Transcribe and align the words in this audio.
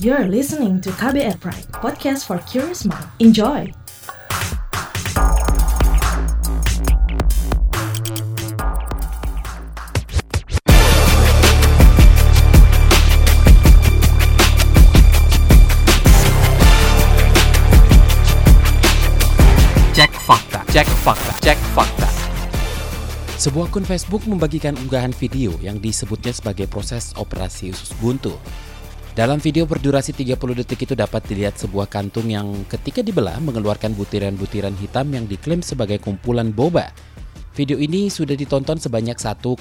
You're 0.00 0.32
listening 0.32 0.80
to 0.80 0.88
KBR 0.96 1.44
Pride, 1.44 1.68
podcast 1.76 2.24
for 2.24 2.40
curious 2.48 2.88
mind. 2.88 3.04
Enjoy! 3.20 3.68
Cek 19.92 20.12
fakta, 20.24 20.64
cek 20.72 20.88
fakta, 21.04 21.32
cek 21.44 21.60
fakta. 21.76 22.08
Sebuah 23.36 23.68
akun 23.68 23.84
Facebook 23.84 24.24
membagikan 24.24 24.80
unggahan 24.80 25.12
video 25.12 25.52
yang 25.60 25.76
disebutnya 25.76 26.32
sebagai 26.32 26.72
proses 26.72 27.12
operasi 27.20 27.76
usus 27.76 27.92
buntu. 28.00 28.32
Dalam 29.10 29.42
video 29.42 29.66
berdurasi 29.66 30.14
30 30.14 30.38
detik 30.62 30.86
itu 30.86 30.94
dapat 30.94 31.26
dilihat 31.26 31.58
sebuah 31.58 31.90
kantung 31.90 32.30
yang 32.30 32.62
ketika 32.70 33.02
dibelah 33.02 33.42
mengeluarkan 33.42 33.90
butiran-butiran 33.98 34.70
hitam 34.78 35.10
yang 35.10 35.26
diklaim 35.26 35.66
sebagai 35.66 35.98
kumpulan 35.98 36.54
boba. 36.54 36.94
Video 37.58 37.74
ini 37.82 38.06
sudah 38.06 38.38
ditonton 38.38 38.78
sebanyak 38.78 39.18
1,4 39.18 39.58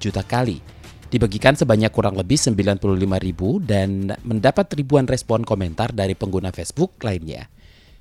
juta 0.00 0.24
kali. 0.24 0.64
Dibagikan 1.12 1.52
sebanyak 1.52 1.92
kurang 1.92 2.16
lebih 2.16 2.40
95 2.40 2.80
ribu 3.20 3.60
dan 3.60 4.16
mendapat 4.24 4.72
ribuan 4.72 5.04
respon 5.04 5.44
komentar 5.44 5.92
dari 5.92 6.16
pengguna 6.16 6.48
Facebook 6.48 6.96
lainnya. 7.04 7.44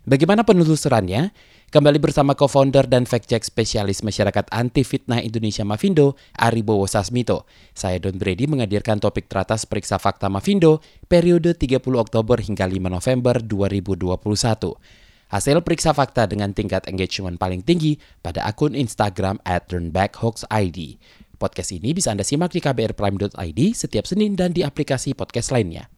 Bagaimana 0.08 0.48
penelusurannya? 0.48 1.36
Kembali 1.68 2.00
bersama 2.00 2.32
co-founder 2.32 2.88
dan 2.88 3.04
fact-check 3.04 3.44
spesialis 3.44 4.00
masyarakat 4.00 4.48
anti 4.56 4.88
fitnah 4.88 5.20
Indonesia 5.20 5.68
Mavindo, 5.68 6.16
Aribowo 6.40 6.88
Sasmito. 6.88 7.44
Saya 7.76 8.00
Don 8.00 8.16
Brady 8.16 8.48
menghadirkan 8.48 9.04
topik 9.04 9.28
teratas 9.28 9.68
periksa 9.68 10.00
fakta 10.00 10.32
Mavindo 10.32 10.80
periode 11.12 11.60
30 11.60 11.84
Oktober 11.84 12.40
hingga 12.40 12.72
5 12.72 12.88
November 12.88 13.44
2021. 13.44 14.80
Hasil 15.28 15.60
periksa 15.60 15.92
fakta 15.92 16.24
dengan 16.24 16.56
tingkat 16.56 16.88
engagement 16.88 17.36
paling 17.36 17.60
tinggi 17.60 18.00
pada 18.24 18.48
akun 18.48 18.72
Instagram 18.72 19.36
at 19.44 19.68
turnbackhoaxid. 19.68 20.80
Podcast 21.36 21.76
ini 21.76 21.92
bisa 21.92 22.16
Anda 22.16 22.24
simak 22.24 22.56
di 22.56 22.64
kbrprime.id 22.64 23.60
setiap 23.76 24.08
Senin 24.08 24.40
dan 24.40 24.56
di 24.56 24.64
aplikasi 24.64 25.12
podcast 25.12 25.52
lainnya. 25.52 25.92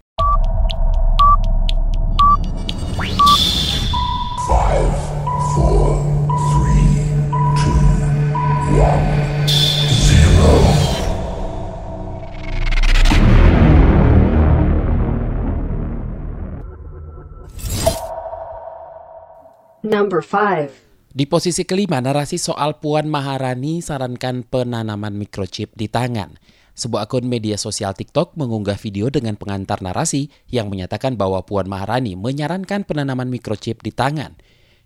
Number 19.90 20.22
5. 20.22 21.16
Di 21.16 21.26
posisi 21.26 21.66
kelima, 21.66 21.98
narasi 21.98 22.38
soal 22.38 22.78
Puan 22.78 23.10
Maharani 23.10 23.82
sarankan 23.82 24.46
penanaman 24.46 25.18
microchip 25.18 25.74
di 25.74 25.90
tangan. 25.90 26.38
Sebuah 26.78 27.10
akun 27.10 27.26
media 27.26 27.58
sosial 27.58 27.98
TikTok 27.98 28.38
mengunggah 28.38 28.78
video 28.78 29.10
dengan 29.10 29.34
pengantar 29.34 29.82
narasi 29.82 30.30
yang 30.48 30.70
menyatakan 30.70 31.18
bahwa 31.18 31.42
Puan 31.42 31.66
Maharani 31.66 32.14
menyarankan 32.14 32.86
penanaman 32.86 33.34
microchip 33.34 33.82
di 33.82 33.90
tangan. 33.90 34.38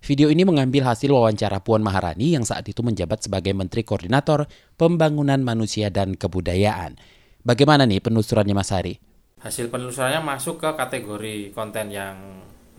Video 0.03 0.27
ini 0.27 0.43
mengambil 0.43 0.83
hasil 0.83 1.15
wawancara 1.15 1.63
Puan 1.63 1.79
Maharani 1.79 2.35
yang 2.35 2.43
saat 2.43 2.67
itu 2.67 2.83
menjabat 2.83 3.23
sebagai 3.23 3.55
Menteri 3.55 3.87
Koordinator 3.87 4.51
Pembangunan 4.75 5.39
Manusia 5.39 5.87
dan 5.87 6.19
Kebudayaan. 6.19 6.99
Bagaimana 7.47 7.87
nih 7.87 8.03
penelusurannya 8.03 8.51
Mas 8.51 8.75
Hari? 8.75 9.13
hasil 9.43 9.67
penelusurannya 9.67 10.23
masuk 10.23 10.63
ke 10.63 10.71
kategori 10.71 11.51
konten 11.51 11.91
yang 11.91 12.15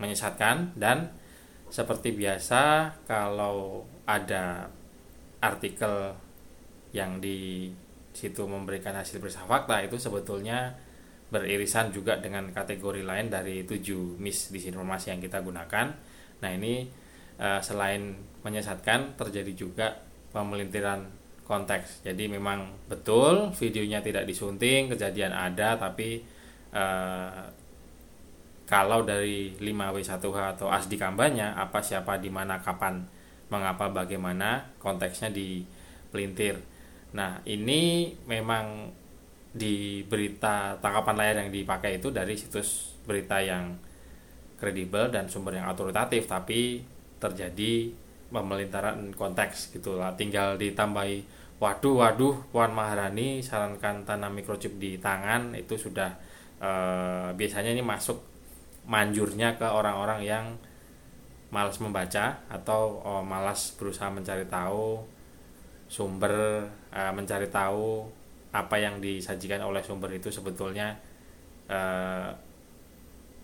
menyesatkan 0.01 0.73
dan 0.73 1.13
seperti 1.69 2.17
biasa 2.17 2.89
kalau 3.05 3.85
ada 4.09 4.65
artikel 5.45 6.17
yang 6.89 7.21
di 7.21 7.69
situ 8.17 8.49
memberikan 8.49 8.97
hasil 8.97 9.21
periksa 9.21 9.45
fakta 9.45 9.85
itu 9.85 10.01
sebetulnya 10.01 10.73
beririsan 11.29 11.93
juga 11.93 12.17
dengan 12.17 12.49
kategori 12.49 13.05
lain 13.05 13.29
dari 13.29 13.61
tujuh 13.61 14.17
misinformasi 14.17 15.13
yang 15.13 15.21
kita 15.21 15.45
gunakan. 15.45 15.93
Nah 16.41 16.49
ini 16.49 16.89
eh, 17.39 17.61
selain 17.61 18.15
menyesatkan 18.45 19.17
terjadi 19.17 19.53
juga 19.57 19.87
pemelintiran 20.31 21.05
konteks. 21.45 22.05
Jadi 22.05 22.27
memang 22.27 22.89
betul 22.89 23.53
videonya 23.53 24.01
tidak 24.01 24.25
disunting, 24.25 24.91
kejadian 24.91 25.31
ada 25.31 25.77
tapi 25.77 26.21
eh, 26.73 27.43
kalau 28.65 29.05
dari 29.05 29.53
5W1H 29.61 30.57
atau 30.57 30.67
ASDI 30.73 30.97
kampanye 30.97 31.45
apa 31.53 31.85
siapa 31.85 32.17
di 32.17 32.33
mana 32.33 32.57
kapan 32.57 33.05
mengapa 33.53 33.93
bagaimana 33.93 34.73
konteksnya 34.81 35.29
di 35.29 35.61
pelintir. 36.09 36.57
Nah, 37.13 37.45
ini 37.45 38.11
memang 38.25 38.89
di 39.55 40.03
berita 40.03 40.75
tangkapan 40.81 41.15
layar 41.15 41.35
yang 41.45 41.51
dipakai 41.53 42.01
itu 42.01 42.11
dari 42.11 42.35
situs 42.35 42.91
berita 43.07 43.39
yang 43.39 43.77
kredibel 44.59 45.07
dan 45.07 45.31
sumber 45.31 45.55
yang 45.55 45.71
autoritatif 45.71 46.27
tapi 46.27 46.83
terjadi 47.21 47.91
pemelintaran 48.29 49.13
konteks 49.15 49.71
gitulah 49.71 50.11
tinggal 50.19 50.59
ditambahi 50.59 51.23
waduh 51.61 52.03
waduh 52.03 52.35
Puan 52.51 52.75
Maharani 52.75 53.39
sarankan 53.39 54.03
tanam 54.03 54.35
microchip 54.35 54.75
di 54.75 54.99
tangan 54.99 55.55
itu 55.55 55.79
sudah 55.79 56.11
eh, 56.59 57.29
biasanya 57.31 57.71
ini 57.71 57.83
masuk 57.85 58.19
manjurnya 58.85 59.57
ke 59.57 59.65
orang-orang 59.65 60.21
yang 60.21 60.45
malas 61.49 61.79
membaca 61.79 62.35
atau 62.51 62.99
oh, 63.01 63.23
malas 63.23 63.73
berusaha 63.79 64.11
mencari 64.11 64.45
tahu 64.49 64.99
sumber 65.87 66.65
eh, 66.91 67.11
mencari 67.13 67.47
tahu 67.47 68.03
apa 68.55 68.75
yang 68.79 68.99
disajikan 69.03 69.63
oleh 69.63 69.83
sumber 69.83 70.11
itu 70.11 70.27
sebetulnya 70.27 70.95
eh, 71.71 72.24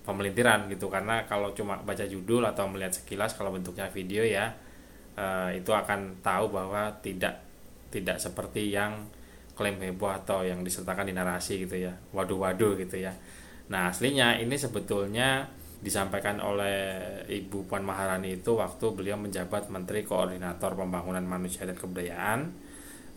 pemelintiran 0.03 0.67
gitu. 0.72 0.89
Karena 0.89 1.25
kalau 1.29 1.53
cuma 1.53 1.79
baca 1.81 2.06
judul 2.06 2.45
atau 2.45 2.66
melihat 2.69 2.94
sekilas 2.94 3.38
kalau 3.38 3.53
bentuknya 3.53 3.88
video 3.89 4.25
ya 4.25 4.53
eh, 5.17 5.59
itu 5.59 5.72
akan 5.72 6.23
tahu 6.25 6.51
bahwa 6.53 6.89
tidak 7.03 7.41
tidak 7.91 8.17
seperti 8.17 8.72
yang 8.72 9.07
klaim 9.53 9.78
heboh 9.78 10.09
atau 10.09 10.41
yang 10.41 10.63
disertakan 10.63 11.06
di 11.06 11.13
narasi 11.13 11.67
gitu 11.67 11.78
ya. 11.78 11.94
Waduh-waduh 12.16 12.79
gitu 12.79 12.97
ya. 12.97 13.13
Nah 13.69 13.91
aslinya 13.91 14.40
ini 14.41 14.57
sebetulnya 14.57 15.45
disampaikan 15.81 16.38
oleh 16.38 17.01
Ibu 17.25 17.66
Puan 17.66 17.81
Maharani 17.81 18.38
itu 18.38 18.53
waktu 18.53 18.85
beliau 18.94 19.17
menjabat 19.17 19.73
Menteri 19.73 20.06
Koordinator 20.06 20.78
Pembangunan 20.78 21.25
Manusia 21.25 21.66
dan 21.66 21.73
Kebudayaan. 21.73 22.40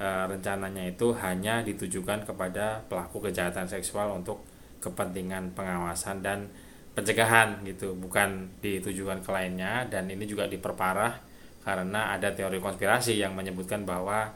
E, 0.00 0.08
rencananya 0.26 0.88
itu 0.88 1.12
hanya 1.20 1.60
ditujukan 1.60 2.24
kepada 2.24 2.82
pelaku 2.88 3.28
kejahatan 3.28 3.68
seksual 3.68 4.16
untuk 4.16 4.42
kepentingan 4.80 5.52
pengawasan 5.52 6.24
dan 6.24 6.48
pencegahan 6.94 7.66
gitu 7.66 7.92
bukan 7.98 8.46
ditujukan 8.62 9.20
ke 9.26 9.30
lainnya 9.34 9.82
dan 9.90 10.06
ini 10.06 10.24
juga 10.30 10.46
diperparah 10.46 11.18
karena 11.66 12.14
ada 12.14 12.30
teori 12.30 12.62
konspirasi 12.62 13.18
yang 13.18 13.34
menyebutkan 13.34 13.82
bahwa 13.82 14.30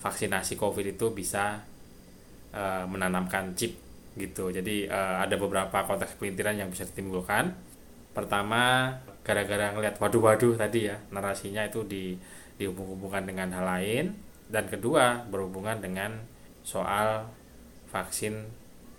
vaksinasi 0.00 0.56
COVID 0.56 0.96
itu 0.96 1.12
bisa 1.12 1.60
e, 2.54 2.62
menanamkan 2.86 3.52
chip 3.58 3.74
gitu. 4.14 4.54
Jadi 4.54 4.86
e, 4.86 5.00
ada 5.20 5.34
beberapa 5.34 5.84
konteks 5.84 6.14
pelintiran 6.16 6.54
yang 6.54 6.70
bisa 6.70 6.86
ditimbulkan. 6.86 7.50
Pertama, 8.14 8.94
gara-gara 9.26 9.74
ngelihat 9.74 9.98
waduh-waduh 9.98 10.54
tadi 10.54 10.86
ya, 10.86 11.02
narasinya 11.10 11.66
itu 11.66 11.82
di 11.82 12.14
dihubung-hubungkan 12.54 13.26
dengan 13.26 13.50
hal 13.50 13.66
lain 13.66 14.14
dan 14.46 14.70
kedua 14.70 15.26
berhubungan 15.26 15.82
dengan 15.82 16.22
soal 16.62 17.26
vaksin 17.90 18.46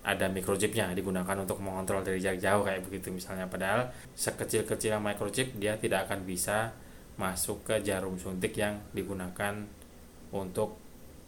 ada 0.06 0.30
microchipnya 0.30 0.94
digunakan 0.94 1.34
untuk 1.42 1.58
mengontrol 1.66 2.06
dari 2.06 2.22
jarak 2.22 2.38
jauh 2.38 2.62
kayak 2.62 2.86
begitu 2.86 3.10
misalnya 3.10 3.50
padahal 3.50 3.90
sekecil-kecil 4.14 5.02
microchip 5.02 5.58
dia 5.58 5.82
tidak 5.82 6.06
akan 6.06 6.22
bisa 6.30 6.78
masuk 7.18 7.66
ke 7.66 7.82
jarum 7.82 8.14
suntik 8.22 8.54
yang 8.54 8.78
digunakan 8.94 9.66
untuk 10.30 10.78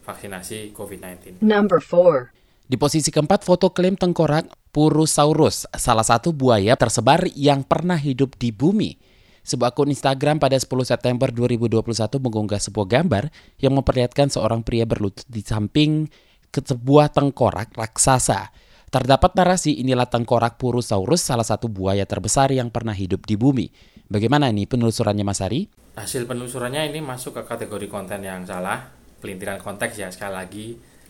vaksinasi 0.06 0.72
COVID-19. 0.78 1.42
Number 1.42 1.82
4. 1.82 2.38
Di 2.68 2.76
posisi 2.76 3.10
keempat, 3.12 3.48
foto 3.48 3.72
klaim 3.72 3.96
tengkorak 3.96 4.52
Purusaurus, 4.76 5.66
salah 5.74 6.04
satu 6.04 6.36
buaya 6.36 6.76
tersebar 6.76 7.26
yang 7.34 7.64
pernah 7.64 7.96
hidup 7.96 8.36
di 8.36 8.52
bumi. 8.52 9.00
Sebuah 9.48 9.72
akun 9.72 9.88
Instagram 9.88 10.44
pada 10.44 10.60
10 10.60 10.68
September 10.84 11.32
2021 11.32 11.88
mengunggah 12.20 12.60
sebuah 12.60 12.88
gambar 13.00 13.32
yang 13.64 13.80
memperlihatkan 13.80 14.28
seorang 14.28 14.60
pria 14.60 14.84
berlutut 14.84 15.24
di 15.32 15.40
samping 15.40 16.12
ke 16.52 16.60
sebuah 16.60 17.16
tengkorak 17.16 17.72
raksasa. 17.72 18.52
Terdapat 18.88 19.36
narasi 19.36 19.84
inilah 19.84 20.08
tengkorak 20.08 20.56
Purusaurus, 20.56 21.20
salah 21.20 21.44
satu 21.44 21.68
buaya 21.68 22.08
terbesar 22.08 22.56
yang 22.56 22.72
pernah 22.72 22.96
hidup 22.96 23.28
di 23.28 23.36
bumi. 23.36 23.68
Bagaimana 24.08 24.48
nih 24.48 24.64
penelusurannya 24.64 25.28
Mas 25.28 25.44
Ari? 25.44 25.68
Hasil 26.00 26.24
penelusurannya 26.24 26.88
ini 26.88 27.04
masuk 27.04 27.36
ke 27.36 27.44
kategori 27.44 27.92
konten 27.92 28.24
yang 28.24 28.48
salah, 28.48 28.88
pelintiran 29.20 29.60
konteks 29.60 30.00
ya 30.00 30.08
sekali 30.08 30.34
lagi 30.40 30.66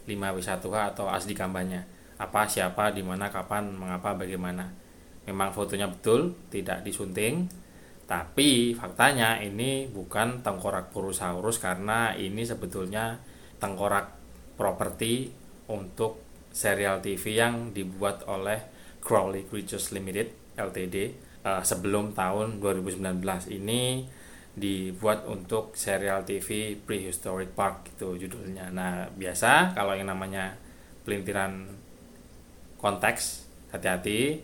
5W1H 0.09 0.74
atau 0.97 1.06
ASDI 1.12 1.38
kampanye. 1.38 1.81
apa 2.18 2.50
siapa 2.50 2.89
di 2.97 3.06
mana 3.06 3.29
kapan 3.29 3.77
mengapa 3.77 4.18
bagaimana 4.18 4.74
memang 5.29 5.53
fotonya 5.53 5.85
betul 5.85 6.33
tidak 6.50 6.81
disunting 6.81 7.45
tapi 8.09 8.74
faktanya 8.74 9.38
ini 9.38 9.85
bukan 9.85 10.41
tengkorak 10.41 10.89
Purosaurus 10.89 11.62
karena 11.62 12.18
ini 12.18 12.41
sebetulnya 12.41 13.21
tengkorak 13.62 14.18
properti 14.57 15.29
untuk 15.69 16.26
serial 16.57 16.98
TV 17.06 17.38
yang 17.38 17.69
dibuat 17.69 18.25
oleh 18.25 18.57
Crowley 18.98 19.45
Creatures 19.45 19.94
Limited 19.94 20.57
LTD 20.57 21.13
uh, 21.45 21.62
sebelum 21.62 22.18
tahun 22.18 22.57
2019 22.57 23.21
ini 23.54 24.09
dibuat 24.57 25.30
untuk 25.30 25.77
serial 25.77 26.25
TV 26.25 26.74
Prehistoric 26.74 27.54
Park 27.54 27.94
gitu 27.94 28.18
judulnya. 28.18 28.74
Nah, 28.74 29.06
biasa 29.13 29.77
kalau 29.77 29.94
yang 29.94 30.09
namanya 30.09 30.57
pelintiran 31.06 31.69
konteks 32.81 33.45
hati-hati 33.69 34.42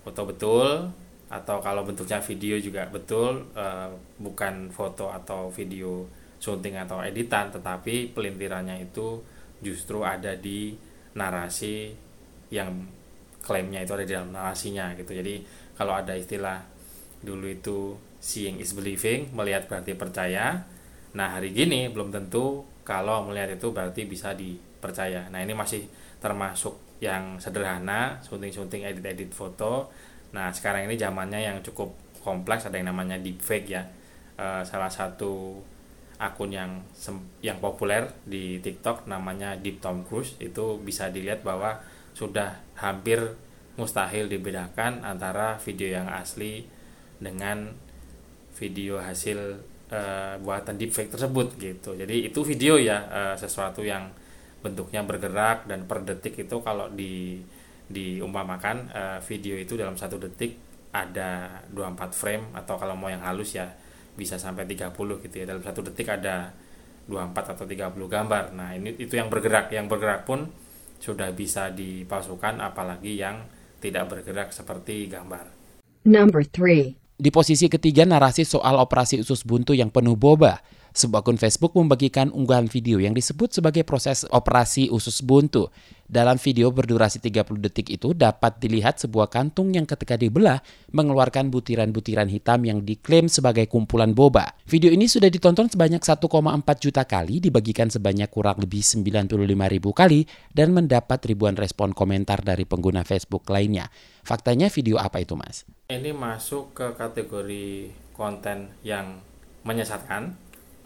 foto 0.00 0.24
betul 0.24 0.88
atau 1.28 1.56
kalau 1.60 1.84
bentuknya 1.84 2.20
video 2.24 2.56
juga 2.60 2.88
betul 2.88 3.52
uh, 3.56 3.92
bukan 4.20 4.72
foto 4.72 5.12
atau 5.12 5.48
video 5.52 6.04
syuting 6.40 6.80
atau 6.80 7.00
editan 7.00 7.48
tetapi 7.48 8.12
pelintirannya 8.12 8.84
itu 8.84 9.20
justru 9.62 10.04
ada 10.04 10.34
di 10.36 10.74
narasi 11.18 11.92
yang 12.52 12.86
klaimnya 13.42 13.82
itu 13.82 13.92
ada 13.96 14.04
di 14.06 14.12
dalam 14.12 14.30
narasinya 14.30 14.94
gitu. 14.94 15.12
Jadi 15.12 15.42
kalau 15.74 15.96
ada 15.96 16.14
istilah 16.14 16.62
dulu 17.22 17.46
itu 17.50 17.96
seeing 18.22 18.62
is 18.62 18.74
believing 18.74 19.32
melihat 19.34 19.66
berarti 19.66 19.98
percaya. 19.98 20.62
Nah 21.18 21.28
hari 21.36 21.50
gini 21.52 21.90
belum 21.90 22.14
tentu 22.14 22.62
kalau 22.82 23.26
melihat 23.26 23.58
itu 23.58 23.70
berarti 23.70 24.06
bisa 24.06 24.34
dipercaya. 24.34 25.30
Nah 25.30 25.42
ini 25.42 25.54
masih 25.54 25.86
termasuk 26.22 26.78
yang 27.02 27.34
sederhana 27.42 28.22
syuting-syuting 28.22 28.86
edit-edit 28.86 29.34
foto. 29.34 29.90
Nah, 30.30 30.54
sekarang 30.54 30.86
ini 30.86 30.94
zamannya 30.94 31.42
yang 31.42 31.58
cukup 31.66 31.90
kompleks, 32.22 32.70
ada 32.70 32.78
yang 32.78 32.94
namanya 32.94 33.18
deepfake 33.18 33.74
ya. 33.74 33.82
E, 34.38 34.62
salah 34.62 34.86
satu 34.86 35.58
akun 36.20 36.52
yang 36.52 36.84
yang 37.40 37.58
populer 37.58 38.08
di 38.26 38.58
TikTok 38.60 39.08
namanya 39.08 39.56
Deep 39.56 39.80
Tom 39.80 40.04
Cruise 40.04 40.36
itu 40.38 40.80
bisa 40.80 41.08
dilihat 41.08 41.44
bahwa 41.46 41.80
sudah 42.12 42.60
hampir 42.76 43.20
mustahil 43.80 44.28
dibedakan 44.28 45.00
antara 45.00 45.56
video 45.62 45.88
yang 45.96 46.08
asli 46.12 46.68
dengan 47.16 47.72
video 48.52 49.00
hasil 49.00 49.64
e, 49.88 50.00
buatan 50.44 50.76
deepfake 50.76 51.08
tersebut 51.08 51.56
gitu. 51.56 51.96
Jadi 51.96 52.28
itu 52.28 52.44
video 52.44 52.76
ya 52.76 53.08
e, 53.08 53.20
sesuatu 53.40 53.80
yang 53.80 54.12
bentuknya 54.62 55.02
bergerak 55.02 55.66
dan 55.66 55.88
per 55.88 56.06
detik 56.06 56.38
itu 56.38 56.56
kalau 56.62 56.86
di 56.92 57.42
diumpamakan 57.92 58.76
uh, 58.88 59.18
video 59.20 59.58
itu 59.58 59.76
dalam 59.76 59.98
satu 59.98 60.16
detik 60.16 60.56
ada 60.94 61.60
24 61.72 62.12
frame 62.16 62.44
atau 62.56 62.80
kalau 62.80 62.96
mau 62.96 63.12
yang 63.12 63.20
halus 63.20 63.52
ya 63.52 63.68
bisa 64.14 64.36
sampai 64.36 64.68
30 64.68 64.92
gitu 65.24 65.34
ya. 65.34 65.44
Dalam 65.48 65.62
satu 65.64 65.80
detik 65.84 66.08
ada 66.08 66.52
24 67.08 67.54
atau 67.56 67.64
30 67.64 67.92
gambar. 68.08 68.44
Nah 68.54 68.76
ini 68.76 68.94
itu 68.96 69.16
yang 69.16 69.32
bergerak. 69.32 69.72
Yang 69.72 69.86
bergerak 69.92 70.22
pun 70.28 70.48
sudah 71.02 71.34
bisa 71.34 71.74
dipalsukan 71.74 72.62
apalagi 72.62 73.18
yang 73.18 73.42
tidak 73.82 74.06
bergerak 74.06 74.54
seperti 74.54 75.10
gambar. 75.10 75.50
Number 76.06 76.46
3 76.46 77.02
di 77.22 77.30
posisi 77.30 77.70
ketiga 77.70 78.02
narasi 78.02 78.42
soal 78.42 78.74
operasi 78.82 79.22
usus 79.22 79.46
buntu 79.46 79.78
yang 79.78 79.94
penuh 79.94 80.18
boba 80.18 80.58
sebuah 80.92 81.24
akun 81.24 81.40
Facebook 81.40 81.72
membagikan 81.72 82.28
unggahan 82.28 82.68
video 82.68 83.00
yang 83.00 83.16
disebut 83.16 83.56
sebagai 83.56 83.82
proses 83.82 84.28
operasi 84.28 84.92
usus 84.92 85.24
buntu. 85.24 85.72
Dalam 86.12 86.36
video 86.36 86.68
berdurasi 86.68 87.24
30 87.24 87.56
detik 87.56 87.88
itu 87.88 88.12
dapat 88.12 88.60
dilihat 88.60 89.00
sebuah 89.00 89.32
kantung 89.32 89.72
yang 89.72 89.88
ketika 89.88 90.20
dibelah 90.20 90.60
mengeluarkan 90.92 91.48
butiran-butiran 91.48 92.28
hitam 92.28 92.68
yang 92.68 92.84
diklaim 92.84 93.32
sebagai 93.32 93.64
kumpulan 93.64 94.12
boba. 94.12 94.52
Video 94.68 94.92
ini 94.92 95.08
sudah 95.08 95.32
ditonton 95.32 95.72
sebanyak 95.72 96.04
1,4 96.04 96.20
juta 96.84 97.08
kali, 97.08 97.40
dibagikan 97.40 97.88
sebanyak 97.88 98.28
kurang 98.28 98.60
lebih 98.60 98.84
95 98.84 99.32
ribu 99.72 99.96
kali, 99.96 100.28
dan 100.52 100.76
mendapat 100.76 101.24
ribuan 101.24 101.56
respon 101.56 101.96
komentar 101.96 102.44
dari 102.44 102.68
pengguna 102.68 103.08
Facebook 103.08 103.48
lainnya. 103.48 103.88
Faktanya 104.20 104.68
video 104.68 105.00
apa 105.00 105.24
itu 105.24 105.32
mas? 105.32 105.64
Ini 105.88 106.12
masuk 106.12 106.76
ke 106.76 106.92
kategori 106.92 107.88
konten 108.12 108.68
yang 108.84 109.24
menyesatkan 109.64 110.36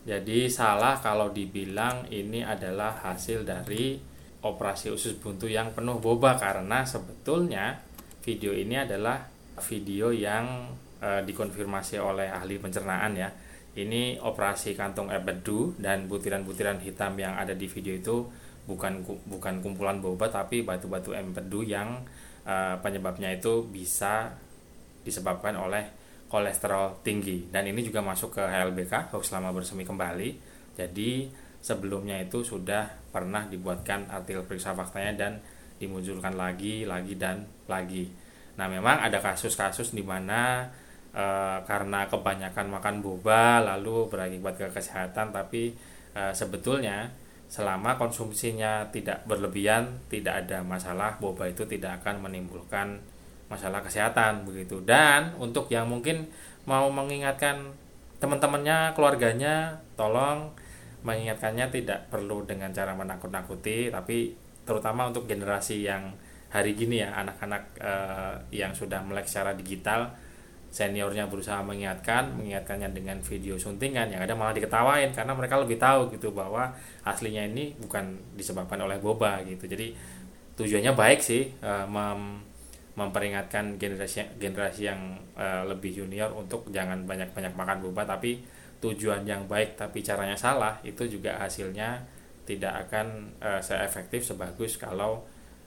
jadi 0.06 0.46
salah 0.46 1.02
kalau 1.02 1.34
dibilang 1.34 2.06
ini 2.14 2.46
adalah 2.46 2.94
hasil 3.02 3.42
dari 3.42 3.98
operasi 4.46 4.94
usus 4.94 5.18
buntu 5.18 5.50
yang 5.50 5.74
penuh 5.74 5.98
boba 5.98 6.38
karena 6.38 6.86
sebetulnya 6.86 7.82
video 8.22 8.54
ini 8.54 8.78
adalah 8.78 9.26
video 9.66 10.14
yang 10.14 10.70
e, 11.02 11.26
dikonfirmasi 11.26 11.98
oleh 11.98 12.30
ahli 12.30 12.62
pencernaan 12.62 13.18
ya. 13.18 13.34
Ini 13.76 14.22
operasi 14.22 14.78
kantong 14.78 15.10
empedu 15.10 15.74
dan 15.76 16.06
butiran-butiran 16.06 16.78
hitam 16.78 17.18
yang 17.18 17.34
ada 17.34 17.58
di 17.58 17.66
video 17.66 17.98
itu 17.98 18.16
bukan 18.70 19.02
bukan 19.26 19.58
kumpulan 19.58 19.98
boba 19.98 20.30
tapi 20.30 20.62
batu-batu 20.62 21.18
empedu 21.18 21.66
yang 21.66 21.98
e, 22.46 22.54
penyebabnya 22.78 23.34
itu 23.34 23.66
bisa 23.66 24.30
disebabkan 25.02 25.58
oleh 25.58 25.95
kolesterol 26.26 27.02
tinggi. 27.06 27.46
Dan 27.50 27.70
ini 27.70 27.82
juga 27.86 28.02
masuk 28.02 28.38
ke 28.38 28.42
HLBK 28.42 29.14
hoax 29.14 29.30
lama 29.30 29.54
bersemi 29.54 29.86
kembali. 29.86 30.30
Jadi 30.76 31.30
sebelumnya 31.62 32.20
itu 32.22 32.46
sudah 32.46 32.86
pernah 33.10 33.46
dibuatkan 33.48 34.06
artikel 34.12 34.46
periksa 34.46 34.76
faktanya 34.76 35.12
dan 35.16 35.32
dimunculkan 35.76 36.34
lagi 36.36 36.86
lagi 36.86 37.14
dan 37.18 37.44
lagi. 37.68 38.08
Nah 38.56 38.66
memang 38.70 39.02
ada 39.02 39.20
kasus-kasus 39.20 39.92
di 39.92 40.00
mana 40.00 40.64
e, 41.12 41.24
karena 41.68 42.08
kebanyakan 42.08 42.72
makan 42.72 42.96
boba 43.04 43.60
lalu 43.60 44.08
berakibat 44.08 44.56
ke 44.56 44.66
kesehatan 44.72 45.34
tapi 45.34 45.76
e, 46.16 46.22
sebetulnya 46.32 47.12
selama 47.46 47.94
konsumsinya 48.00 48.90
tidak 48.90 49.22
berlebihan 49.28 50.02
tidak 50.10 50.46
ada 50.46 50.64
masalah 50.66 51.20
boba 51.20 51.46
itu 51.46 51.62
tidak 51.68 52.02
akan 52.02 52.26
menimbulkan 52.26 52.98
masalah 53.46 53.82
kesehatan 53.82 54.46
begitu. 54.46 54.82
Dan 54.82 55.34
untuk 55.38 55.70
yang 55.70 55.86
mungkin 55.86 56.26
mau 56.66 56.90
mengingatkan 56.90 57.74
teman-temannya 58.18 58.96
keluarganya 58.96 59.76
tolong 59.94 60.50
mengingatkannya 61.06 61.70
tidak 61.70 62.10
perlu 62.10 62.42
dengan 62.42 62.74
cara 62.74 62.96
menakut-nakuti 62.96 63.92
tapi 63.92 64.34
terutama 64.66 65.06
untuk 65.06 65.30
generasi 65.30 65.86
yang 65.86 66.10
hari 66.50 66.74
gini 66.74 67.04
ya 67.04 67.14
anak-anak 67.14 67.62
eh, 67.78 68.34
yang 68.50 68.74
sudah 68.74 68.98
melek 69.06 69.30
secara 69.30 69.54
digital 69.54 70.10
seniornya 70.74 71.30
berusaha 71.30 71.62
mengingatkan 71.62 72.34
mengingatkannya 72.34 72.90
dengan 72.90 73.22
video 73.22 73.54
suntingan 73.54 74.10
yang 74.10 74.20
ada 74.26 74.34
malah 74.34 74.52
diketawain 74.52 75.14
karena 75.14 75.32
mereka 75.32 75.62
lebih 75.62 75.78
tahu 75.78 76.10
gitu 76.10 76.34
bahwa 76.34 76.74
aslinya 77.06 77.46
ini 77.46 77.78
bukan 77.78 78.18
disebabkan 78.34 78.82
oleh 78.82 78.98
boba 78.98 79.40
gitu. 79.46 79.70
Jadi 79.70 79.94
tujuannya 80.58 80.92
baik 80.92 81.20
sih 81.22 81.48
eh, 81.48 81.86
mem 81.86 82.42
memperingatkan 82.96 83.76
generasi 83.76 84.24
generasi 84.40 84.88
yang 84.88 85.20
uh, 85.36 85.68
lebih 85.68 85.92
junior 85.92 86.32
untuk 86.32 86.68
jangan 86.72 87.04
banyak-banyak 87.04 87.52
makan 87.52 87.84
boba 87.84 88.08
tapi 88.08 88.40
tujuan 88.80 89.24
yang 89.28 89.44
baik 89.44 89.76
tapi 89.76 90.00
caranya 90.00 90.36
salah 90.36 90.80
itu 90.80 91.04
juga 91.04 91.36
hasilnya 91.40 92.00
tidak 92.48 92.88
akan 92.88 93.36
uh, 93.44 93.60
seefektif 93.60 94.24
sebagus 94.24 94.80
kalau 94.80 95.22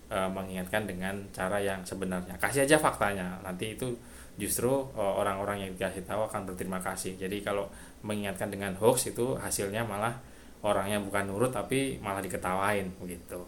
uh, 0.10 0.30
mengingatkan 0.30 0.90
dengan 0.90 1.22
cara 1.30 1.62
yang 1.62 1.86
sebenarnya. 1.86 2.36
Kasih 2.42 2.66
aja 2.66 2.82
faktanya 2.82 3.38
nanti 3.46 3.78
itu 3.78 3.94
justru 4.40 4.72
orang-orang 4.96 5.68
yang 5.68 5.72
dikasih 5.76 6.08
tahu 6.08 6.24
akan 6.32 6.48
berterima 6.48 6.80
kasih. 6.80 7.20
Jadi 7.20 7.44
kalau 7.44 7.68
mengingatkan 8.08 8.48
dengan 8.48 8.72
hoax 8.80 9.12
itu 9.12 9.36
hasilnya 9.36 9.84
malah 9.84 10.16
orangnya 10.64 11.00
bukan 11.00 11.32
nurut 11.32 11.52
tapi 11.56 12.00
malah 12.04 12.20
diketawain 12.20 12.92
begitu 13.00 13.40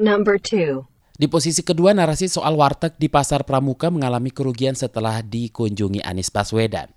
Number 0.00 0.40
two 0.40 0.88
di 1.14 1.30
posisi 1.30 1.62
kedua, 1.62 1.94
narasi 1.94 2.26
soal 2.26 2.58
warteg 2.58 2.98
di 2.98 3.06
Pasar 3.06 3.46
Pramuka 3.46 3.86
mengalami 3.86 4.34
kerugian 4.34 4.74
setelah 4.74 5.22
dikunjungi 5.22 6.02
Anies 6.02 6.26
Baswedan. 6.26 6.90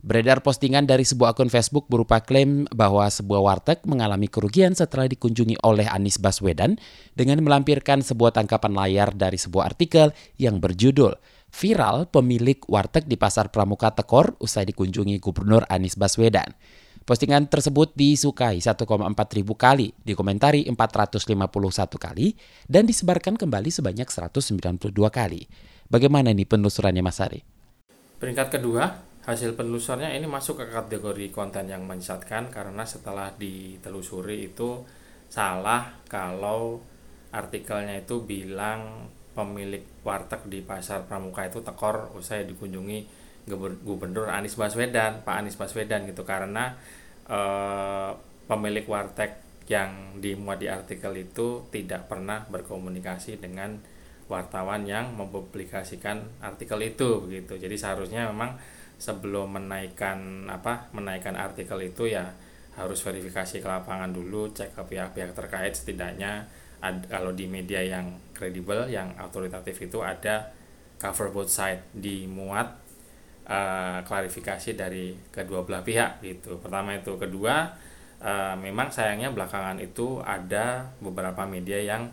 Beredar 0.00 0.40
postingan 0.40 0.88
dari 0.88 1.04
sebuah 1.06 1.36
akun 1.36 1.52
Facebook 1.52 1.86
berupa 1.86 2.24
klaim 2.24 2.66
bahwa 2.72 3.04
sebuah 3.06 3.40
warteg 3.46 3.84
mengalami 3.86 4.32
kerugian 4.32 4.74
setelah 4.74 5.06
dikunjungi 5.06 5.60
oleh 5.62 5.86
Anies 5.86 6.18
Baswedan 6.18 6.82
dengan 7.14 7.38
melampirkan 7.46 8.02
sebuah 8.02 8.34
tangkapan 8.34 8.74
layar 8.74 9.14
dari 9.14 9.38
sebuah 9.38 9.70
artikel 9.70 10.10
yang 10.40 10.58
berjudul 10.58 11.14
Viral 11.52 12.10
Pemilik 12.10 12.58
Warteg 12.66 13.06
di 13.06 13.14
Pasar 13.14 13.54
Pramuka 13.54 13.94
Tekor 13.94 14.34
usai 14.42 14.66
dikunjungi 14.66 15.20
Gubernur 15.22 15.62
Anies 15.70 15.94
Baswedan. 15.94 16.58
Postingan 17.08 17.48
tersebut 17.48 17.96
disukai 17.96 18.60
1,4 18.60 18.86
ribu 19.36 19.56
kali, 19.56 19.96
dikomentari 20.04 20.68
451 20.68 21.96
kali, 21.96 22.36
dan 22.68 22.84
disebarkan 22.84 23.40
kembali 23.40 23.72
sebanyak 23.72 24.06
192 24.06 24.92
kali. 25.08 25.48
Bagaimana 25.90 26.30
nih 26.30 26.46
penelusurannya 26.46 27.02
Mas 27.02 27.18
Ari? 27.18 27.40
Peringkat 28.20 28.60
kedua, 28.60 29.10
hasil 29.24 29.56
penelusurnya 29.56 30.12
ini 30.12 30.28
masuk 30.28 30.60
ke 30.62 30.66
kategori 30.70 31.32
konten 31.32 31.66
yang 31.66 31.88
menyesatkan 31.88 32.52
karena 32.52 32.84
setelah 32.84 33.32
ditelusuri 33.34 34.52
itu 34.52 34.84
salah 35.30 35.98
kalau 36.08 36.82
artikelnya 37.30 38.02
itu 38.02 38.22
bilang 38.26 39.08
pemilik 39.30 39.86
warteg 40.02 40.50
di 40.50 40.60
pasar 40.60 41.06
Pramuka 41.06 41.46
itu 41.46 41.62
tekor 41.62 42.10
usai 42.18 42.42
dikunjungi 42.44 43.19
Gubernur 43.48 44.28
Anies 44.28 44.58
Baswedan, 44.58 45.24
Pak 45.24 45.34
Anies 45.44 45.56
Baswedan 45.56 46.04
gitu 46.08 46.26
karena 46.26 46.76
eh, 47.28 48.10
pemilik 48.50 48.86
warteg 48.90 49.38
yang 49.70 50.18
dimuat 50.18 50.58
di 50.58 50.66
artikel 50.66 51.14
itu 51.14 51.70
tidak 51.70 52.10
pernah 52.10 52.42
berkomunikasi 52.50 53.38
dengan 53.38 53.78
wartawan 54.26 54.82
yang 54.86 55.14
mempublikasikan 55.14 56.42
artikel 56.42 56.78
itu 56.82 57.22
begitu. 57.22 57.54
Jadi 57.54 57.78
seharusnya 57.78 58.26
memang 58.30 58.58
sebelum 58.98 59.54
menaikkan 59.56 60.46
apa 60.50 60.90
menaikkan 60.90 61.38
artikel 61.38 61.78
itu 61.82 62.10
ya 62.10 62.34
harus 62.74 63.02
verifikasi 63.02 63.62
ke 63.62 63.66
lapangan 63.66 64.10
dulu, 64.10 64.50
cek 64.54 64.74
ke 64.74 64.82
pihak-pihak 64.94 65.34
terkait 65.34 65.74
setidaknya 65.74 66.46
ad, 66.82 67.06
kalau 67.10 67.34
di 67.34 67.46
media 67.50 67.82
yang 67.82 68.18
kredibel, 68.34 68.86
yang 68.86 69.14
autoritatif 69.18 69.78
itu 69.82 70.02
ada 70.02 70.50
cover 71.00 71.30
both 71.30 71.50
side 71.50 71.82
dimuat 71.94 72.76
uh, 73.50 73.98
klarifikasi 74.06 74.78
dari 74.78 75.18
kedua 75.34 75.66
belah 75.66 75.82
pihak 75.82 76.22
gitu. 76.22 76.62
Pertama 76.62 76.94
itu, 76.94 77.18
kedua 77.18 77.74
uh, 78.22 78.54
memang 78.54 78.94
sayangnya 78.94 79.34
belakangan 79.34 79.82
itu 79.82 80.22
ada 80.22 80.86
beberapa 81.02 81.42
media 81.44 81.82
yang 81.82 82.06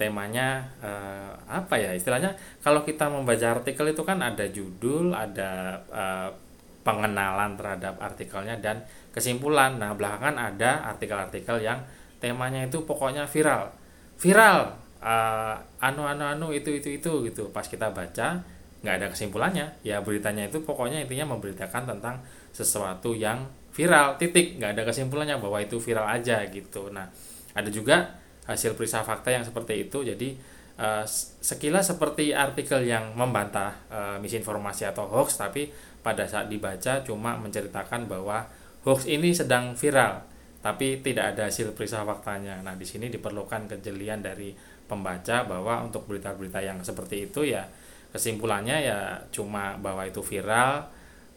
temanya 0.00 0.64
uh, 0.80 1.36
apa 1.44 1.76
ya 1.76 1.92
istilahnya 1.92 2.32
kalau 2.64 2.80
kita 2.88 3.12
membaca 3.12 3.60
artikel 3.60 3.84
itu 3.92 4.00
kan 4.00 4.16
ada 4.24 4.48
judul 4.48 5.12
ada 5.12 5.76
uh, 5.92 6.32
pengenalan 6.80 7.60
terhadap 7.60 8.00
artikelnya 8.00 8.56
dan 8.64 8.80
kesimpulan. 9.12 9.76
Nah 9.76 9.92
belakangan 9.92 10.40
ada 10.40 10.88
artikel-artikel 10.88 11.60
yang 11.60 11.84
temanya 12.16 12.64
itu 12.64 12.80
pokoknya 12.88 13.28
viral. 13.28 13.68
Viral! 14.16 14.72
Uh, 15.00 15.56
anu 15.80 16.04
anu 16.04 16.24
anu 16.28 16.46
itu 16.52 16.72
itu 16.72 17.00
itu 17.00 17.12
gitu. 17.28 17.48
Pas 17.52 17.64
kita 17.64 17.92
baca 17.92 18.40
nggak 18.80 18.94
ada 19.00 19.06
kesimpulannya. 19.12 19.66
Ya 19.84 20.00
beritanya 20.00 20.48
itu 20.48 20.60
pokoknya 20.64 21.04
intinya 21.04 21.36
memberitakan 21.36 21.88
tentang 21.96 22.20
sesuatu 22.50 23.12
yang 23.12 23.44
viral 23.72 24.16
titik. 24.16 24.56
Nggak 24.56 24.76
ada 24.76 24.82
kesimpulannya 24.88 25.36
bahwa 25.38 25.60
itu 25.60 25.76
viral 25.76 26.08
aja 26.08 26.44
gitu. 26.48 26.88
Nah 26.92 27.08
ada 27.52 27.68
juga 27.68 28.16
hasil 28.48 28.74
periksa 28.74 29.04
fakta 29.04 29.30
yang 29.30 29.44
seperti 29.44 29.88
itu. 29.88 30.02
Jadi 30.02 30.34
uh, 30.80 31.04
sekilas 31.40 31.92
seperti 31.92 32.32
artikel 32.32 32.82
yang 32.88 33.12
membantah 33.14 33.76
uh, 33.92 34.16
misinformasi 34.18 34.88
atau 34.88 35.06
hoax 35.06 35.38
tapi 35.38 35.68
pada 36.00 36.24
saat 36.24 36.48
dibaca 36.48 37.04
cuma 37.04 37.36
menceritakan 37.36 38.08
bahwa 38.08 38.48
hoax 38.88 39.04
ini 39.04 39.36
sedang 39.36 39.76
viral 39.76 40.24
tapi 40.60 41.00
tidak 41.00 41.36
ada 41.36 41.48
hasil 41.48 41.72
periksa 41.72 42.04
faktanya. 42.04 42.60
Nah 42.60 42.76
di 42.76 42.84
sini 42.84 43.08
diperlukan 43.08 43.68
kejelian 43.76 44.20
dari 44.20 44.52
pembaca 44.84 45.46
bahwa 45.48 45.80
untuk 45.84 46.04
berita-berita 46.04 46.60
yang 46.60 46.82
seperti 46.84 47.30
itu 47.30 47.46
ya 47.48 47.64
kesimpulannya 48.10 48.76
ya 48.84 48.98
cuma 49.30 49.78
bahwa 49.78 50.06
itu 50.06 50.22
viral 50.22 50.90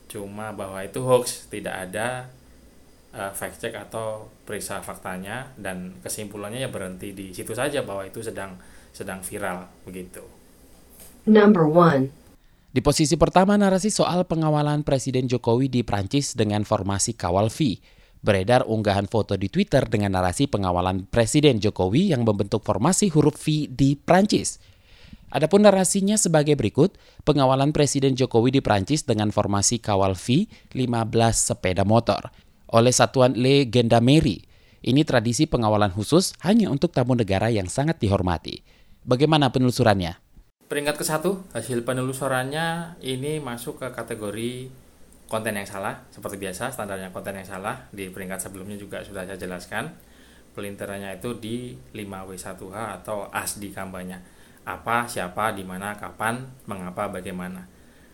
cuma 0.10 0.53
bahwa 0.53 0.82
itu 0.86 1.01
hoax 1.01 1.50
tidak 1.50 1.89
ada 1.89 2.30
uh, 3.13 3.32
fact 3.32 3.62
check 3.62 3.74
atau 3.77 4.27
periksa 4.44 4.82
faktanya 4.82 5.53
dan 5.56 5.98
kesimpulannya 6.01 6.62
ya 6.65 6.70
berhenti 6.70 7.13
di 7.13 7.32
situ 7.32 7.53
saja 7.53 7.86
bahwa 7.86 8.03
itu 8.03 8.20
sedang 8.20 8.58
sedang 8.94 9.25
viral 9.25 9.70
begitu. 9.86 10.22
Number 11.25 11.65
one. 11.65 12.13
Di 12.74 12.82
posisi 12.82 13.13
pertama 13.22 13.53
narasi 13.53 13.94
soal 13.94 14.25
pengawalan 14.25 14.82
Presiden 14.82 15.30
Jokowi 15.30 15.70
di 15.70 15.82
Prancis 15.86 16.34
dengan 16.34 16.65
formasi 16.65 17.13
kawal 17.13 17.53
V. 17.53 17.77
Beredar 18.24 18.65
unggahan 18.65 19.06
foto 19.06 19.38
di 19.38 19.51
Twitter 19.51 19.86
dengan 19.86 20.18
narasi 20.18 20.50
pengawalan 20.50 21.06
Presiden 21.06 21.62
Jokowi 21.62 22.15
yang 22.15 22.25
membentuk 22.25 22.65
formasi 22.65 23.13
huruf 23.13 23.38
V 23.46 23.70
di 23.70 23.94
Prancis. 23.94 24.58
Adapun 25.34 25.66
narasinya 25.66 26.13
sebagai 26.13 26.54
berikut, 26.54 26.94
pengawalan 27.25 27.74
Presiden 27.74 28.13
Jokowi 28.13 28.54
di 28.54 28.62
Prancis 28.62 29.02
dengan 29.02 29.34
formasi 29.34 29.82
kawal 29.82 30.13
V 30.13 30.46
15 30.78 31.10
sepeda 31.34 31.82
motor 31.82 32.30
oleh 32.70 32.94
Satuan 32.94 33.34
Le 33.34 33.66
Gendarmerie. 33.66 34.46
Ini 34.86 35.02
tradisi 35.02 35.50
pengawalan 35.50 35.90
khusus 35.90 36.38
hanya 36.46 36.70
untuk 36.70 36.94
tamu 36.94 37.18
negara 37.18 37.50
yang 37.50 37.66
sangat 37.66 37.98
dihormati. 37.98 38.62
Bagaimana 39.02 39.50
penelusurannya? 39.50 40.22
Peringkat 40.70 41.02
ke 41.02 41.06
satu, 41.06 41.42
hasil 41.58 41.82
penelusurannya 41.82 43.02
ini 43.02 43.42
masuk 43.42 43.82
ke 43.82 43.90
kategori 43.90 44.70
konten 45.25 45.58
yang 45.58 45.66
salah. 45.66 46.06
Seperti 46.13 46.38
biasa, 46.38 46.70
standarnya 46.78 47.10
konten 47.10 47.34
yang 47.34 47.50
salah. 47.50 47.90
Di 47.90 48.13
peringkat 48.13 48.38
sebelumnya 48.38 48.78
juga 48.78 49.02
sudah 49.02 49.25
saya 49.25 49.42
jelaskan. 49.42 49.98
Pelinterannya 50.54 51.18
itu 51.18 51.34
di 51.42 51.74
5W1H 51.98 52.78
atau 53.02 53.25
ASDI 53.34 53.74
kampanye 53.74 54.33
apa, 54.63 55.08
siapa, 55.08 55.51
di 55.51 55.67
mana, 55.67 55.96
kapan, 55.96 56.39
mengapa, 56.67 57.12
bagaimana. 57.12 57.67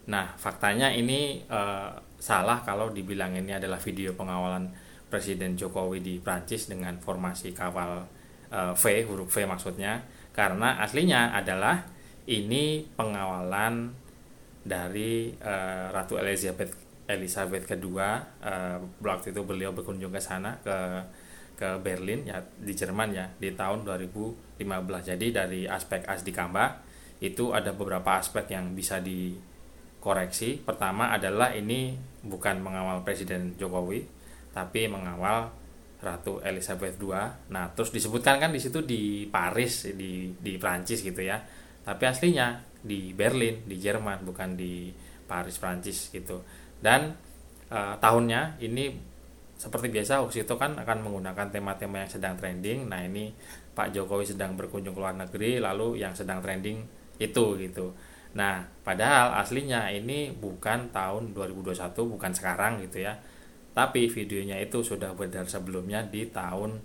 Nah, 0.10 0.34
faktanya 0.36 0.90
ini 0.90 1.46
eh, 1.46 1.92
salah 2.18 2.66
kalau 2.66 2.90
dibilang 2.90 3.38
ini 3.38 3.54
adalah 3.54 3.78
video 3.78 4.18
pengawalan 4.18 4.70
Presiden 5.10 5.58
Jokowi 5.58 6.02
di 6.02 6.16
Prancis 6.22 6.70
dengan 6.70 6.98
formasi 6.98 7.54
kawal 7.54 8.06
eh, 8.50 8.74
V, 8.74 8.84
huruf 9.06 9.30
V 9.30 9.46
maksudnya, 9.46 10.02
karena 10.34 10.82
aslinya 10.82 11.38
adalah 11.38 11.86
ini 12.30 12.86
pengawalan 12.98 13.94
dari 14.66 15.34
eh, 15.34 15.86
Ratu 15.94 16.18
Elizabeth 16.18 16.74
Elizabeth 17.10 17.66
kedua 17.66 18.22
eh, 18.42 18.78
waktu 19.02 19.34
itu 19.34 19.42
beliau 19.42 19.74
berkunjung 19.74 20.14
ke 20.14 20.22
sana 20.22 20.58
ke 20.62 20.78
ke 21.60 21.70
Berlin 21.84 22.24
ya 22.24 22.40
di 22.56 22.72
Jerman 22.72 23.12
ya 23.12 23.28
di 23.36 23.52
tahun 23.52 23.84
2015. 24.60 25.12
Jadi 25.16 25.28
dari 25.32 25.62
aspek 25.64 26.04
ASDI 26.04 26.34
Kamba 26.36 26.84
itu 27.24 27.52
ada 27.56 27.72
beberapa 27.72 28.20
aspek 28.20 28.52
yang 28.52 28.76
bisa 28.76 29.00
dikoreksi. 29.00 30.60
Pertama 30.60 31.12
adalah 31.16 31.56
ini 31.56 31.96
bukan 32.24 32.60
mengawal 32.60 33.04
Presiden 33.04 33.56
Jokowi, 33.56 34.04
tapi 34.52 34.88
mengawal 34.92 35.52
Ratu 36.00 36.40
Elizabeth 36.44 36.96
II. 36.96 37.12
Nah, 37.52 37.72
terus 37.76 37.92
disebutkan 37.92 38.40
kan 38.40 38.52
di 38.56 38.60
situ 38.60 38.80
di 38.84 39.28
Paris 39.28 39.92
di 39.92 40.32
di 40.40 40.56
Prancis 40.56 41.04
gitu 41.04 41.20
ya. 41.20 41.40
Tapi 41.84 42.04
aslinya 42.08 42.60
di 42.80 43.12
Berlin, 43.12 43.68
di 43.68 43.76
Jerman, 43.76 44.24
bukan 44.24 44.56
di 44.56 44.92
Paris 45.28 45.60
Prancis 45.60 46.08
gitu. 46.16 46.40
Dan 46.80 47.12
uh, 47.68 48.00
tahunnya 48.00 48.64
ini 48.64 48.96
seperti 49.60 49.92
biasa 49.92 50.24
hoax 50.24 50.40
itu 50.40 50.56
kan 50.56 50.80
akan 50.80 51.04
menggunakan 51.04 51.52
tema-tema 51.52 52.08
yang 52.08 52.12
sedang 52.12 52.40
trending. 52.40 52.88
Nah, 52.88 53.04
ini 53.04 53.36
Pak 53.80 53.96
Jokowi 53.96 54.28
sedang 54.28 54.60
berkunjung 54.60 54.92
ke 54.92 55.00
luar 55.00 55.16
negeri 55.16 55.64
lalu 55.64 56.04
yang 56.04 56.12
sedang 56.12 56.44
trending 56.44 56.84
itu 57.16 57.56
gitu. 57.56 57.96
Nah, 58.36 58.68
padahal 58.84 59.40
aslinya 59.40 59.88
ini 59.88 60.36
bukan 60.36 60.92
tahun 60.92 61.32
2021, 61.32 61.96
bukan 61.96 62.32
sekarang 62.36 62.84
gitu 62.84 63.08
ya. 63.08 63.16
Tapi 63.72 64.12
videonya 64.12 64.60
itu 64.60 64.84
sudah 64.84 65.16
beredar 65.16 65.48
sebelumnya 65.48 66.04
di 66.04 66.28
tahun 66.28 66.84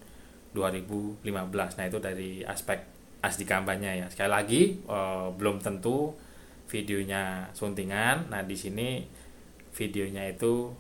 2015. 0.55 1.27
Nah, 1.75 1.85
itu 1.91 1.99
dari 1.99 2.47
aspek 2.47 2.79
asli 3.27 3.43
kampanye 3.43 4.05
ya. 4.05 4.07
Sekali 4.07 4.31
lagi 4.31 4.63
eh, 4.79 5.27
belum 5.35 5.59
tentu 5.59 6.15
videonya 6.71 7.51
suntingan. 7.53 8.31
Nah, 8.31 8.47
di 8.47 8.55
sini 8.55 9.03
videonya 9.75 10.31
itu 10.31 10.71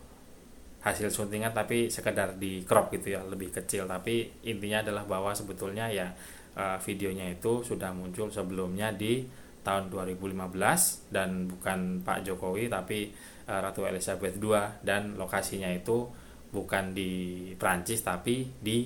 hasil 0.84 1.08
suntingan 1.08 1.56
tapi 1.56 1.88
sekedar 1.88 2.36
di 2.36 2.60
crop 2.60 2.92
gitu 2.92 3.16
ya 3.16 3.24
lebih 3.24 3.48
kecil 3.48 3.88
tapi 3.88 4.44
intinya 4.44 4.84
adalah 4.84 5.08
bahwa 5.08 5.32
sebetulnya 5.32 5.88
ya 5.88 6.12
uh, 6.60 6.76
videonya 6.76 7.32
itu 7.32 7.64
sudah 7.64 7.90
muncul 7.96 8.28
sebelumnya 8.28 8.92
di 8.92 9.24
tahun 9.64 9.88
2015 9.88 11.08
dan 11.08 11.48
bukan 11.48 12.04
Pak 12.04 12.28
Jokowi 12.28 12.68
tapi 12.68 13.08
uh, 13.48 13.58
Ratu 13.64 13.88
Elizabeth 13.88 14.36
II 14.36 14.84
dan 14.84 15.16
lokasinya 15.16 15.72
itu 15.72 16.04
bukan 16.52 16.92
di 16.92 17.50
Prancis 17.56 18.04
tapi 18.04 18.44
di 18.60 18.84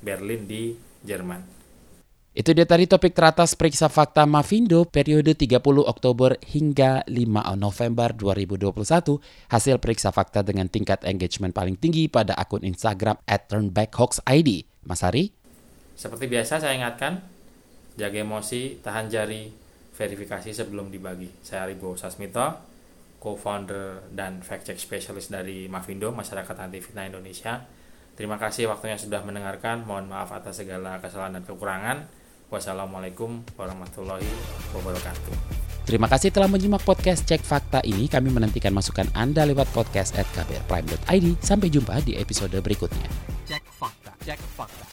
Berlin 0.00 0.48
di 0.48 0.72
Jerman. 1.04 1.59
Itu 2.30 2.54
dia 2.54 2.62
tadi 2.62 2.86
topik 2.86 3.10
teratas 3.10 3.58
periksa 3.58 3.90
fakta 3.90 4.22
Mavindo 4.22 4.86
periode 4.86 5.34
30 5.34 5.58
Oktober 5.82 6.38
hingga 6.46 7.02
5 7.10 7.26
November 7.58 8.14
2021. 8.14 9.50
Hasil 9.50 9.82
periksa 9.82 10.14
fakta 10.14 10.46
dengan 10.46 10.70
tingkat 10.70 11.02
engagement 11.02 11.50
paling 11.50 11.74
tinggi 11.74 12.06
pada 12.06 12.38
akun 12.38 12.62
Instagram 12.62 13.18
at 13.26 13.50
turnbackhoaxid. 13.50 14.62
Mas 14.86 15.02
Hari? 15.02 15.34
Seperti 15.98 16.30
biasa 16.30 16.62
saya 16.62 16.78
ingatkan, 16.78 17.18
jaga 17.98 18.22
emosi, 18.22 18.78
tahan 18.78 19.10
jari, 19.10 19.50
verifikasi 19.98 20.54
sebelum 20.54 20.86
dibagi. 20.86 21.34
Saya 21.42 21.66
Aribo 21.66 21.98
Sasmito, 21.98 22.46
co-founder 23.18 24.06
dan 24.14 24.38
fact 24.46 24.70
check 24.70 24.78
specialist 24.78 25.34
dari 25.34 25.66
Mavindo, 25.66 26.14
Masyarakat 26.14 26.54
Anti 26.62 26.78
Fitnah 26.78 27.10
Indonesia. 27.10 27.66
Terima 28.14 28.38
kasih 28.38 28.70
waktunya 28.70 28.94
sudah 28.94 29.26
mendengarkan. 29.26 29.82
Mohon 29.82 30.14
maaf 30.14 30.30
atas 30.30 30.62
segala 30.62 31.02
kesalahan 31.02 31.42
dan 31.42 31.42
kekurangan. 31.42 32.19
Wassalamualaikum 32.50 33.46
warahmatullahi 33.54 34.26
wabarakatuh. 34.74 35.34
Terima 35.86 36.10
kasih 36.10 36.34
telah 36.34 36.50
menyimak 36.50 36.82
podcast 36.82 37.22
Cek 37.26 37.46
Fakta 37.46 37.78
ini. 37.86 38.10
Kami 38.10 38.30
menantikan 38.30 38.74
masukan 38.74 39.06
Anda 39.14 39.46
lewat 39.46 39.70
podcast 39.70 40.18
at 40.18 40.26
kbrprime.id. 40.34 41.26
Sampai 41.40 41.70
jumpa 41.70 42.02
di 42.02 42.18
episode 42.18 42.58
berikutnya. 42.58 43.06
Cek 43.46 43.64
Fakta. 43.70 44.12
Cek 44.22 44.38
Fakta. 44.54 44.89